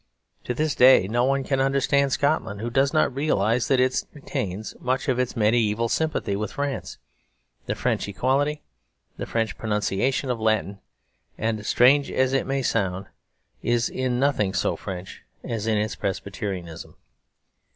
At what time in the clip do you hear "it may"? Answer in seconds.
12.33-12.63